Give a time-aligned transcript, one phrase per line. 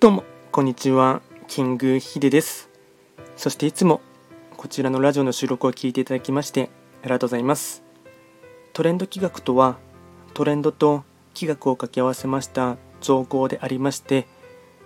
[0.00, 1.20] どうも、こんにちは。
[1.46, 2.70] キングヒデです。
[3.36, 4.00] そしていつも
[4.56, 6.70] こちらのラジオの収録を聞いていただきまして
[7.02, 7.82] ありがとうございます。
[8.72, 9.76] トレンド企画とは、
[10.32, 11.04] トレンドと
[11.34, 14.26] 企画を掛け合わせました造語でありまして、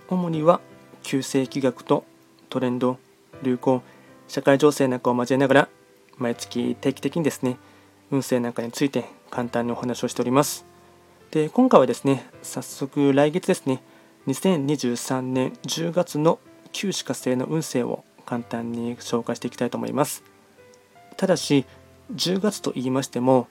[0.09, 0.59] 主には
[1.01, 2.03] 旧世企画と
[2.49, 2.97] トレンド、
[3.41, 3.83] 流行、
[4.27, 5.69] 社会情勢なんかを交えながら、
[6.17, 7.55] 毎月定期的にですね、
[8.11, 10.65] 運勢なんかについて簡単にお話をしております。
[11.31, 13.81] で、今回はですね、早速来月ですね、
[14.27, 16.39] 2023年10月の
[16.71, 20.23] 旧歯科星の運勢を簡単に紹介していきたいと思います。
[21.15, 21.65] ただし、
[22.13, 23.47] 10月と言いましても、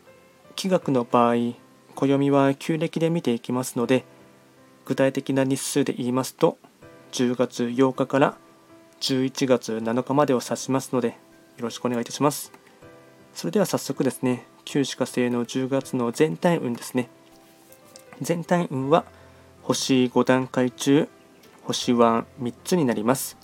[0.56, 1.55] 気学の場合、
[1.95, 4.05] 暦は旧暦で見ていきますので、
[4.84, 6.59] 具体的な日数で言いますと、
[7.12, 8.37] 10月8日から
[9.01, 11.15] 11月7日までを指しますので、よ
[11.60, 12.52] ろしくお願いいたします。
[13.32, 17.09] それでは早速ですね、旧歯科星の10月の全体運ですね。
[18.20, 19.04] 全体運は、
[19.66, 21.09] 星5段階中
[21.62, 23.38] 星は3つになります。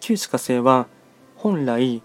[0.00, 0.86] 旧歯科星は
[1.36, 2.00] 本来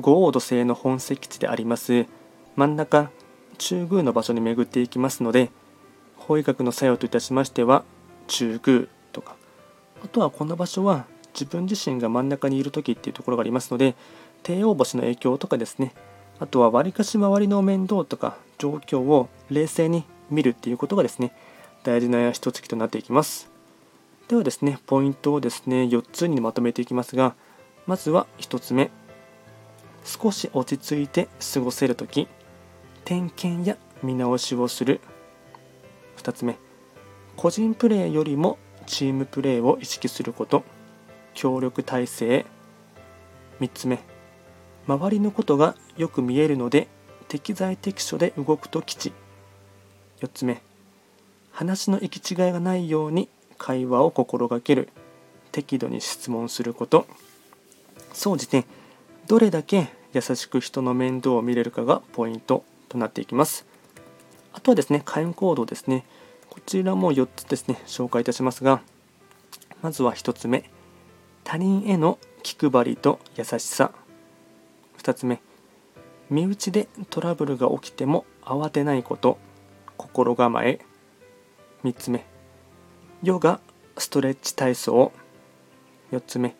[0.00, 2.06] 五黄土星の本石地であります。
[2.54, 3.10] 真ん中
[3.58, 5.50] 中宮の場所に巡っていきますので
[6.16, 7.82] 法医学の作用といたしましては
[8.28, 9.34] 中宮とか。
[10.04, 13.96] あとはこの場所は自分自身が真ん中にいる時っていうところがありますので
[14.44, 15.94] 帝王星の影響とかですね。
[16.38, 21.32] あとは割りかし周りの面倒とか状況を冷静に見るっていうことがですね
[21.88, 23.50] 大事な一月となっていきます。
[24.28, 27.34] ではですね、ポイントをですね、4つにまとめていきますが、
[27.86, 28.90] まずは1つ目、
[30.04, 32.28] 少し落ち着いて過ごせるとき、
[33.06, 35.00] 点検や見直しをする。
[36.18, 36.58] 2つ目、
[37.36, 40.64] 個人プレーよりもチームプレーを意識すること、
[41.32, 42.44] 協力体制。
[43.60, 44.00] 3つ目、
[44.86, 46.86] 周りのことがよく見えるので、
[47.28, 49.14] 適材適所で動くと吉。
[50.20, 50.67] 4つ目、
[51.58, 53.28] 話の行き違いがないように
[53.58, 54.90] 会話を心がける。
[55.50, 57.04] 適度に質問すること。
[58.12, 58.64] 総じて
[59.26, 63.66] どれだけ優しく人の面倒を見れるかがポイントとなっていきます。
[64.52, 66.04] あとはですね開運行動ですね。
[66.48, 68.80] こちらも4つですね紹介いたしますが
[69.82, 70.70] まずは1つ目。
[71.42, 73.90] 他人への気配りと優しさ。
[74.98, 75.40] 2つ目。
[76.30, 79.38] 身内でトラブルが起きても慌てないこと。
[79.96, 80.78] 心構え。
[81.84, 82.26] 3つ目。
[83.22, 83.60] ヨガ
[83.96, 85.12] ストレッチ体操。
[86.10, 86.56] 4つ目。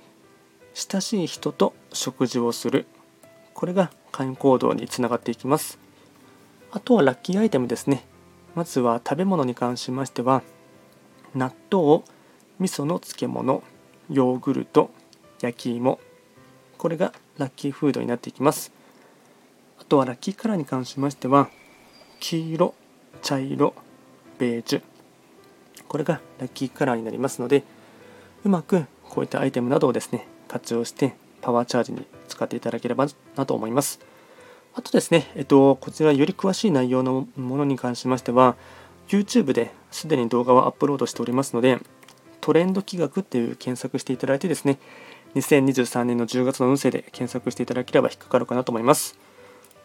[0.75, 2.87] 親しい人と食事をする。
[3.53, 5.81] これが会員行動につながっていきます。
[6.71, 8.05] あとはラッキーアイテムですね。
[8.55, 10.43] まずは食べ物に関しましては
[11.35, 12.03] 納豆
[12.61, 13.63] 味噌の漬物
[14.11, 14.91] ヨーグルト
[15.41, 15.99] 焼き芋。
[16.77, 18.73] これがラッキーフードになっていきます。
[19.81, 21.51] あとはラッキーカラーに関しましては
[22.21, 22.75] 黄色
[23.21, 23.75] 茶色
[24.39, 24.98] ベージュ。
[25.89, 27.65] これがラッキーカラーになりますので
[28.45, 33.07] うまくこういったアイテムなどをですね活用してパワーチャージに使っていただければ
[33.37, 34.01] なと思います。
[34.75, 38.55] あとですね、えっと、こちらより詳しい内容のものに関しましては
[39.09, 41.79] YouTube ですでに動画をアップロードしておりますので
[42.41, 44.79] トレンド企画っていう検索していただいてですね
[45.35, 49.19] 2023年の10月の運勢で検索していただければ引っかかるかなと思います。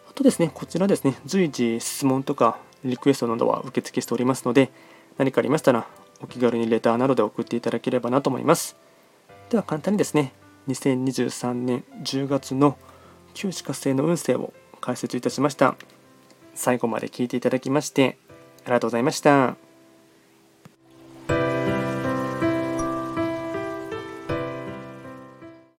[0.08, 4.70] あとですねこちらですね随時質問とかリクエストなどは受付しておりますので
[5.18, 5.86] 何かありましたら
[6.20, 8.76] お気軽にレターなどで送っていただければなと思います。
[9.50, 10.32] では簡単にですね、
[10.68, 12.76] 2023年10月の
[13.34, 15.76] 旧歯科星の運勢を解説いたしました。
[16.54, 18.16] 最後まで聞いていただきまして
[18.64, 19.63] ありがとうございました。